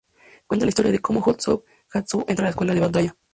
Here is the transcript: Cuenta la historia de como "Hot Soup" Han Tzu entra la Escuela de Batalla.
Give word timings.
Cuenta 0.47 0.65
la 0.65 0.69
historia 0.69 0.91
de 0.91 0.97
como 0.97 1.21
"Hot 1.21 1.41
Soup" 1.41 1.63
Han 1.93 2.05
Tzu 2.05 2.25
entra 2.27 2.45
la 2.45 2.49
Escuela 2.49 2.73
de 2.73 2.79
Batalla. 2.79 3.15